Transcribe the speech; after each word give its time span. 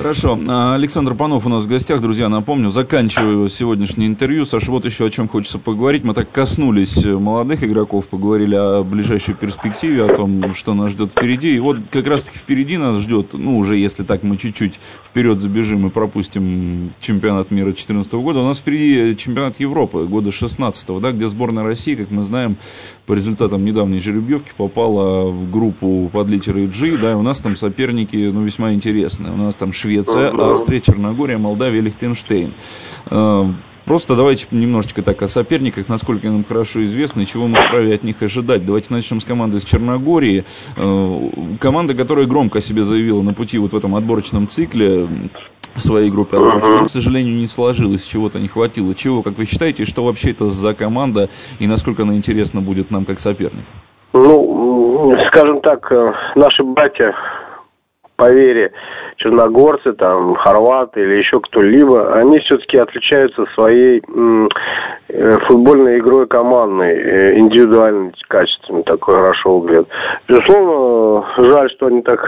Хорошо. 0.00 0.40
А, 0.48 0.76
Александр 0.76 1.14
Панов 1.14 1.44
у 1.44 1.50
нас 1.50 1.64
в 1.64 1.68
гостях, 1.68 2.00
друзья, 2.00 2.30
напомню, 2.30 2.70
заканчиваю 2.70 3.50
сегодняшнее 3.50 4.08
интервью. 4.08 4.46
Саша, 4.46 4.70
вот 4.70 4.86
еще 4.86 5.04
о 5.04 5.10
чем 5.10 5.28
хочется 5.28 5.58
поговорить. 5.58 6.04
Мы 6.04 6.14
так 6.14 6.32
коснулись 6.32 7.04
молодых 7.04 7.62
игроков, 7.62 8.08
поговорили 8.08 8.54
о 8.54 8.82
ближайшей 8.82 9.34
перспективе, 9.34 10.06
о 10.06 10.16
том, 10.16 10.54
что 10.54 10.72
нас 10.72 10.92
ждет 10.92 11.10
впереди. 11.10 11.54
И 11.54 11.58
вот 11.58 11.76
как 11.90 12.06
раз-таки 12.06 12.38
впереди 12.38 12.78
нас 12.78 12.96
ждет, 13.02 13.34
ну, 13.34 13.58
уже 13.58 13.76
если 13.76 14.02
так 14.02 14.22
мы 14.22 14.38
чуть-чуть 14.38 14.80
вперед 15.04 15.38
забежим 15.38 15.86
и 15.86 15.90
пропустим 15.90 16.94
чемпионат 17.02 17.50
мира 17.50 17.66
2014 17.66 18.10
года, 18.14 18.38
у 18.38 18.46
нас 18.46 18.60
впереди 18.60 19.14
чемпионат 19.18 19.60
Европы 19.60 20.06
года 20.06 20.32
16 20.32 20.98
да, 21.02 21.12
где 21.12 21.28
сборная 21.28 21.64
России, 21.64 21.94
как 21.94 22.10
мы 22.10 22.22
знаем, 22.22 22.56
по 23.04 23.12
результатам 23.12 23.66
недавней 23.66 24.00
жеребьевки 24.00 24.52
попала 24.56 25.30
в 25.30 25.50
группу 25.50 26.08
под 26.10 26.30
литерой 26.30 26.68
G, 26.68 26.96
да, 26.96 27.12
и 27.12 27.14
у 27.14 27.22
нас 27.22 27.40
там 27.40 27.54
соперники, 27.54 28.16
ну, 28.32 28.42
весьма 28.42 28.72
интересные. 28.72 29.30
У 29.34 29.36
нас 29.36 29.54
там 29.56 29.74
Швеция, 29.74 29.89
Швеция, 29.90 30.30
Австрия, 30.32 30.80
Черногория, 30.80 31.36
Молдавия, 31.36 31.80
Лихтенштейн. 31.80 32.54
Э, 33.10 33.44
просто 33.86 34.14
давайте 34.14 34.46
немножечко 34.52 35.02
так 35.02 35.20
о 35.22 35.26
соперниках, 35.26 35.88
насколько 35.88 36.28
нам 36.28 36.44
хорошо 36.44 36.84
известно, 36.84 37.26
чего 37.26 37.48
мы 37.48 37.58
вправе 37.66 37.92
от 37.92 38.04
них 38.04 38.22
ожидать. 38.22 38.64
Давайте 38.64 38.94
начнем 38.94 39.18
с 39.18 39.24
команды 39.24 39.56
из 39.56 39.64
Черногории. 39.64 40.44
Э, 40.76 41.56
команда, 41.58 41.94
которая 41.94 42.26
громко 42.26 42.58
о 42.58 42.60
себе 42.60 42.84
заявила 42.84 43.20
на 43.22 43.34
пути 43.34 43.58
вот 43.58 43.72
в 43.72 43.76
этом 43.76 43.96
отборочном 43.96 44.46
цикле, 44.46 45.08
в 45.74 45.80
своей 45.80 46.10
группе 46.10 46.36
отборочной, 46.36 46.86
к 46.86 46.90
сожалению, 46.90 47.36
не 47.36 47.48
сложилось, 47.48 48.04
чего-то 48.04 48.38
не 48.38 48.46
хватило. 48.46 48.94
Чего, 48.94 49.22
как 49.24 49.38
вы 49.38 49.44
считаете, 49.44 49.86
что 49.86 50.04
вообще 50.04 50.30
это 50.30 50.46
за 50.46 50.72
команда 50.72 51.30
и 51.58 51.66
насколько 51.66 52.02
она 52.02 52.14
интересна 52.14 52.60
будет 52.60 52.92
нам 52.92 53.04
как 53.04 53.18
соперник? 53.18 53.64
Ну, 54.12 55.16
скажем 55.28 55.60
так, 55.60 55.90
э, 55.90 56.12
наши 56.36 56.62
братья 56.62 57.12
по 58.20 58.30
вере 58.30 58.72
черногорцы, 59.16 59.94
там, 59.94 60.34
хорваты 60.34 61.00
или 61.00 61.14
еще 61.16 61.40
кто-либо, 61.40 62.12
они 62.14 62.38
все-таки 62.40 62.76
отличаются 62.76 63.46
своей 63.54 64.02
э, 65.08 65.38
футбольной 65.46 65.98
игрой 65.98 66.26
командной, 66.26 66.92
э, 66.92 67.38
индивидуальными 67.38 68.12
качествами, 68.28 68.82
такой 68.82 69.14
хорошо 69.16 69.58
выглядят. 69.58 69.88
Безусловно, 70.28 71.26
жаль, 71.38 71.70
что 71.70 71.86
они 71.86 72.02
так 72.02 72.22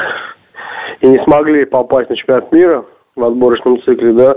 и 1.01 1.09
не 1.09 1.19
смогли 1.25 1.67
попасть 1.67 2.09
на 2.09 2.17
чемпионат 2.17 2.51
мира 2.53 2.85
в 3.17 3.25
отборочном 3.25 3.83
цикле, 3.83 4.13
да. 4.13 4.35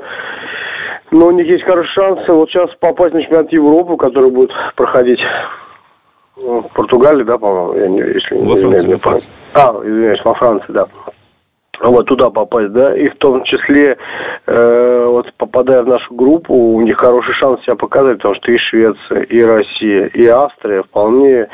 Но 1.11 1.27
у 1.27 1.31
них 1.31 1.47
есть 1.47 1.63
хороший 1.63 1.93
шанс 1.93 2.19
вот 2.27 2.49
сейчас 2.49 2.69
попасть 2.81 3.13
на 3.13 3.21
чемпионат 3.21 3.51
Европы, 3.53 3.95
который 3.95 4.29
будет 4.29 4.51
проходить 4.75 5.19
в 6.35 6.63
Португалии, 6.73 7.23
да, 7.23 7.37
по-моему, 7.37 7.79
я 7.79 7.87
не, 7.87 7.99
если 7.99 8.35
во 8.35 8.55
Франции, 8.55 8.91
во 8.91 8.97
Франции. 8.97 9.29
А, 9.53 9.81
извиняюсь, 9.85 10.25
во 10.25 10.33
Франции, 10.33 10.73
да 10.73 10.85
вот 11.89 12.05
туда 12.05 12.29
попасть, 12.29 12.71
да, 12.71 12.95
и 12.95 13.07
в 13.09 13.15
том 13.17 13.43
числе, 13.43 13.97
э, 14.47 15.05
вот 15.07 15.31
попадая 15.37 15.83
в 15.83 15.87
нашу 15.87 16.13
группу, 16.15 16.53
у 16.53 16.81
них 16.81 16.97
хороший 16.97 17.33
шанс 17.35 17.61
себя 17.63 17.75
показать, 17.75 18.17
потому 18.17 18.35
что 18.35 18.51
и 18.51 18.57
Швеция, 18.57 19.21
и 19.23 19.41
Россия, 19.43 20.07
и 20.07 20.25
Австрия 20.27 20.83
вполне 20.83 21.47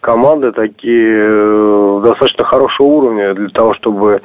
команды 0.00 0.52
такие 0.52 1.16
э, 1.18 2.00
достаточно 2.04 2.44
хорошего 2.44 2.86
уровня 2.86 3.34
для 3.34 3.48
того, 3.48 3.74
чтобы 3.74 4.20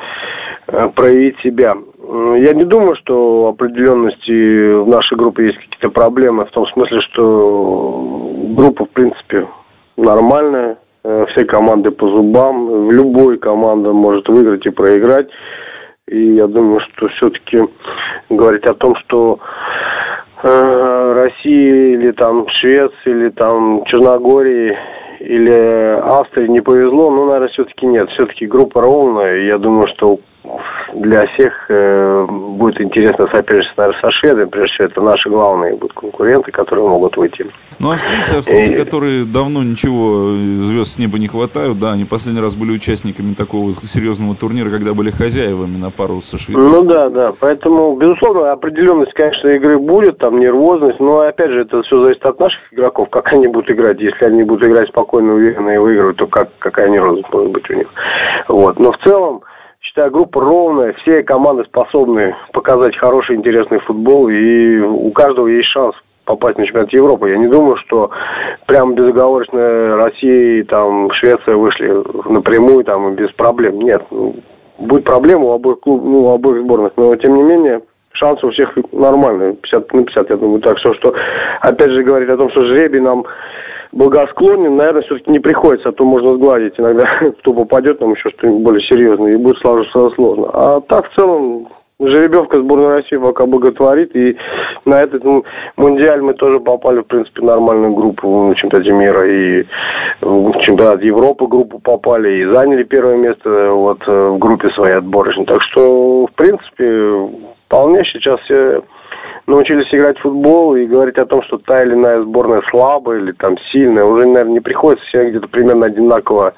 э, 0.67 0.89
проявить 0.95 1.39
себя. 1.39 1.75
Я 2.07 2.53
не 2.53 2.65
думаю, 2.65 2.95
что 2.97 3.47
определенности 3.47 4.73
в 4.83 4.87
нашей 4.87 5.17
группе 5.17 5.47
есть 5.47 5.57
какие-то 5.57 5.89
проблемы, 5.89 6.45
в 6.45 6.51
том 6.51 6.67
смысле, 6.67 7.01
что 7.01 8.31
группа, 8.55 8.85
в 8.85 8.89
принципе, 8.89 9.47
нормальная, 9.97 10.77
все 11.35 11.45
команды 11.45 11.91
по 11.91 12.07
зубам. 12.07 12.89
Любой 12.91 13.37
команда 13.37 13.91
может 13.91 14.27
выиграть 14.27 14.65
и 14.65 14.69
проиграть. 14.69 15.27
И 16.07 16.35
я 16.35 16.47
думаю, 16.47 16.79
что 16.81 17.07
все-таки 17.09 17.57
говорить 18.29 18.65
о 18.65 18.73
том, 18.75 18.95
что 18.97 19.39
э, 20.43 21.13
России 21.13 21.93
или 21.93 22.11
там 22.11 22.47
Швеции 22.59 22.93
или 23.05 23.29
там 23.29 23.83
Черногории 23.85 24.77
или 25.25 25.99
Австрии 26.01 26.47
не 26.47 26.61
повезло, 26.61 27.09
ну, 27.09 27.25
наверное, 27.25 27.49
все-таки 27.49 27.85
нет. 27.85 28.09
Все-таки 28.11 28.45
группа 28.45 28.81
ровная. 28.81 29.37
И 29.37 29.47
я 29.47 29.57
думаю, 29.57 29.87
что 29.95 30.19
для 30.93 31.25
всех 31.27 31.51
э, 31.69 32.25
будет 32.29 32.79
интересно 32.79 33.25
соперничество, 33.33 33.81
наверное, 33.81 34.01
со 34.01 34.11
шведами. 34.11 34.45
Прежде 34.45 34.73
всего, 34.73 34.87
это 34.87 35.01
наши 35.01 35.29
главные 35.29 35.75
будут 35.75 35.93
конкуренты, 35.93 36.51
которые 36.51 36.87
могут 36.87 37.17
выйти. 37.17 37.45
Ну, 37.79 37.91
австрийцы, 37.91 38.37
австрийцы, 38.37 38.73
и... 38.73 38.77
которые 38.77 39.25
давно 39.25 39.63
ничего, 39.63 40.29
звезд 40.63 40.93
с 40.93 40.99
неба 40.99 41.19
не 41.19 41.27
хватают, 41.27 41.79
да, 41.79 41.91
они 41.91 42.05
последний 42.05 42.41
раз 42.41 42.55
были 42.55 42.71
участниками 42.71 43.33
такого 43.33 43.71
серьезного 43.71 44.35
турнира, 44.35 44.69
когда 44.69 44.93
были 44.93 45.09
хозяевами 45.09 45.77
на 45.77 45.91
пару 45.91 46.21
со 46.21 46.37
Швейцарией. 46.37 46.71
Ну, 46.71 46.83
да, 46.83 47.09
да. 47.09 47.31
Поэтому, 47.41 47.97
безусловно, 47.97 48.51
определенность, 48.51 49.13
конечно, 49.13 49.49
игры 49.49 49.77
будет, 49.79 50.17
там 50.19 50.39
нервозность, 50.39 50.99
но, 50.99 51.19
опять 51.21 51.51
же, 51.51 51.61
это 51.61 51.81
все 51.81 52.01
зависит 52.01 52.25
от 52.25 52.39
наших 52.39 52.61
игроков, 52.71 53.09
как 53.09 53.27
они 53.33 53.47
будут 53.47 53.69
играть. 53.69 53.99
Если 53.99 54.23
они 54.25 54.43
будут 54.43 54.67
играть 54.67 54.87
спокойно, 54.89 55.14
уверенно 55.23 55.69
и 55.69 55.77
выигрывать, 55.77 56.17
то 56.17 56.27
как, 56.27 56.49
какая 56.59 56.89
нервозность 56.89 57.31
может 57.31 57.51
быть 57.51 57.69
у 57.69 57.73
них. 57.73 57.87
Вот. 58.47 58.79
Но 58.79 58.91
в 58.91 58.97
целом, 58.99 59.41
считаю, 59.81 60.11
группа 60.11 60.41
ровная, 60.41 60.93
все 61.01 61.23
команды 61.23 61.63
способны 61.65 62.35
показать 62.53 62.97
хороший, 62.97 63.35
интересный 63.35 63.79
футбол, 63.79 64.29
и 64.29 64.79
у 64.79 65.11
каждого 65.11 65.47
есть 65.47 65.69
шанс 65.69 65.95
попасть 66.25 66.57
на 66.57 66.65
чемпионат 66.65 66.91
Европы. 66.91 67.29
Я 67.29 67.37
не 67.37 67.47
думаю, 67.47 67.77
что 67.85 68.09
прям 68.67 68.95
безоговорочно 68.95 69.95
Россия 69.97 70.59
и 70.59 70.63
там 70.63 71.11
Швеция 71.13 71.55
вышли 71.55 72.03
напрямую 72.29 72.83
там 72.83 73.15
без 73.15 73.31
проблем. 73.33 73.79
Нет, 73.79 74.03
ну, 74.11 74.35
будет 74.79 75.05
проблема 75.05 75.45
у 75.45 75.51
обоих 75.53 75.79
клуб, 75.79 76.01
ну, 76.03 76.23
у 76.25 76.33
обоих 76.33 76.63
сборных, 76.63 76.93
но 76.97 77.15
тем 77.15 77.35
не 77.35 77.43
менее 77.43 77.81
шансы 78.13 78.45
у 78.45 78.51
всех 78.51 78.75
нормальные, 78.91 79.55
50 79.55 79.93
на 79.93 80.03
50, 80.03 80.29
я 80.29 80.37
думаю. 80.37 80.61
Так 80.61 80.77
что, 80.79 80.93
что 80.95 81.13
опять 81.61 81.91
же 81.91 82.03
говорить 82.03 82.29
о 82.29 82.37
том, 82.37 82.49
что 82.51 82.65
жребий 82.65 82.99
нам 82.99 83.25
благосклонен, 83.95 84.75
наверное, 84.75 85.01
все-таки 85.03 85.31
не 85.31 85.39
приходится, 85.39 85.89
а 85.89 85.93
то 85.93 86.03
можно 86.05 86.35
сгладить. 86.35 86.73
Иногда 86.77 87.05
кто 87.39 87.53
попадет, 87.53 87.99
там 87.99 88.13
еще 88.13 88.29
что-нибудь 88.29 88.63
более 88.63 88.85
серьезное, 88.87 89.33
и 89.33 89.37
будет 89.37 89.57
сложиться 89.59 90.09
сложно. 90.11 90.49
А 90.53 90.81
так, 90.81 91.09
в 91.09 91.15
целом, 91.15 91.69
жеребьевка 91.99 92.59
сборной 92.59 92.95
России 92.95 93.15
пока 93.15 93.45
благотворит, 93.45 94.15
и 94.15 94.37
на 94.83 95.01
этот 95.01 95.23
мундиаль 95.77 96.21
мы 96.21 96.33
тоже 96.33 96.59
попали, 96.59 96.99
в 96.99 97.07
принципе, 97.07 97.41
в 97.41 97.45
нормальную 97.45 97.93
группу 97.93 98.49
в 98.49 98.55
чемпионате 98.55 98.93
мира, 98.93 99.27
и 99.27 99.65
в 100.21 100.59
чемпионат 100.59 101.01
Европы 101.01 101.47
группу 101.47 101.79
попали, 101.79 102.41
и 102.41 102.53
заняли 102.53 102.83
первое 102.83 103.15
место 103.15 103.71
вот 103.71 104.05
в 104.05 104.37
группе 104.37 104.67
своей 104.69 104.97
отборочной. 104.97 105.45
Так 105.45 105.61
что, 105.71 106.27
в 106.27 106.33
принципе, 106.33 107.29
вполне 107.67 108.03
сейчас 108.11 108.41
все 108.41 108.83
научились 109.47 109.93
играть 109.93 110.17
в 110.17 110.21
футбол 110.21 110.75
и 110.75 110.85
говорить 110.85 111.17
о 111.17 111.25
том, 111.25 111.41
что 111.43 111.57
та 111.57 111.83
или 111.83 111.93
иная 111.93 112.21
сборная 112.21 112.61
слабая 112.69 113.19
или 113.19 113.31
там 113.33 113.57
сильная, 113.71 114.03
уже, 114.03 114.27
наверное, 114.27 114.53
не 114.53 114.59
приходится. 114.59 115.05
Все 115.05 115.29
где-то 115.29 115.47
примерно 115.47 115.87
одинаково 115.87 116.53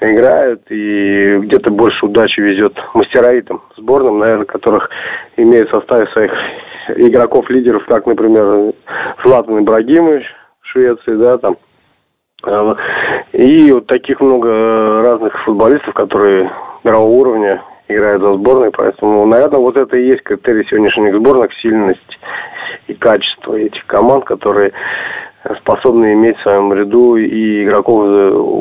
играют 0.00 0.62
и 0.70 1.38
где-то 1.38 1.72
больше 1.72 2.06
удачи 2.06 2.40
везет 2.40 2.74
мастеровитым 2.94 3.62
сборным, 3.76 4.18
наверное, 4.18 4.46
которых 4.46 4.88
имеют 5.36 5.68
в 5.68 5.72
составе 5.78 6.06
своих 6.08 6.32
игроков-лидеров, 6.96 7.84
как, 7.86 8.06
например, 8.06 8.74
Златан 9.24 9.60
Ибрагимович 9.60 10.24
в 10.60 10.68
Швеции, 10.68 11.16
да, 11.16 11.38
там, 11.38 11.56
и 13.32 13.72
вот 13.72 13.86
таких 13.86 14.20
много 14.20 15.02
разных 15.02 15.32
футболистов, 15.44 15.94
которые 15.94 16.50
мирового 16.82 17.10
уровня 17.10 17.62
играют 17.88 18.22
за 18.22 18.34
сборной, 18.34 18.70
поэтому, 18.70 19.26
наверное, 19.26 19.60
вот 19.60 19.76
это 19.76 19.96
и 19.96 20.06
есть 20.06 20.22
критерий 20.22 20.64
сегодняшних 20.68 21.16
сборных, 21.16 21.50
сильность 21.60 22.18
и 22.88 22.94
качество 22.94 23.54
этих 23.54 23.84
команд, 23.86 24.24
которые 24.24 24.72
способны 25.60 26.14
иметь 26.14 26.36
в 26.38 26.42
своем 26.42 26.72
ряду 26.72 27.16
и 27.16 27.64
игроков 27.64 28.06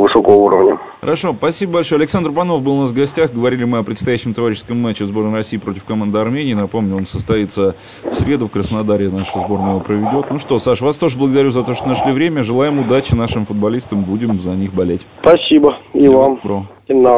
высокого 0.01 0.35
уровня. 0.35 0.79
Хорошо, 0.99 1.34
спасибо 1.34 1.73
большое. 1.75 1.99
Александр 1.99 2.31
Панов 2.31 2.61
был 2.61 2.78
у 2.78 2.81
нас 2.81 2.91
в 2.91 2.96
гостях. 2.96 3.31
Говорили 3.31 3.64
мы 3.64 3.79
о 3.79 3.84
предстоящем 3.84 4.34
товарищеском 4.34 4.81
матче 4.81 5.05
сборной 5.05 5.34
России 5.34 5.58
против 5.58 5.85
команды 5.85 6.19
Армении. 6.19 6.53
Напомню, 6.53 6.97
он 6.97 7.05
состоится 7.05 7.76
в 8.03 8.14
среду 8.14 8.47
в 8.47 8.52
Краснодаре. 8.52 9.09
Наша 9.09 9.40
сборная 9.40 9.72
его 9.72 9.79
проведет. 9.79 10.29
Ну 10.29 10.40
что, 10.40 10.59
Саш, 10.59 10.81
вас 10.81 10.97
тоже 10.97 11.17
благодарю 11.17 11.52
за 11.52 11.64
то, 11.64 11.73
что 11.73 11.87
нашли 11.87 12.11
время. 12.11 12.43
Желаем 12.43 12.79
удачи 12.79 13.16
нашим 13.16 13.46
футболистам. 13.46 14.03
Будем 14.03 14.40
за 14.40 14.52
них 14.52 14.73
болеть. 14.73 15.08
Спасибо. 15.22 15.76
И 15.93 15.99
Всего 15.99 16.22
вам. 16.22 16.35
Доброго. 16.35 16.66
И 16.87 16.93
нам. 16.93 17.17